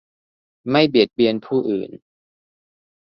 [0.69, 1.89] ไม่เบียดเบียนผู้อื่น